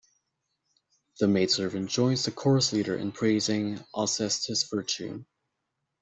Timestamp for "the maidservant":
1.19-1.91